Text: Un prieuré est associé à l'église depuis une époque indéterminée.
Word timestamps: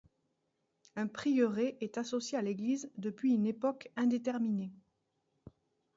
Un 0.95 1.05
prieuré 1.05 1.77
est 1.79 1.99
associé 1.99 2.35
à 2.35 2.41
l'église 2.41 2.91
depuis 2.97 3.35
une 3.35 3.45
époque 3.45 3.91
indéterminée. 3.95 4.71